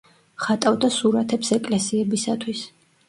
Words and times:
ხატავდა 0.45 0.89
სურათებს 0.95 1.53
ეკლესიებისათვის. 1.59 2.65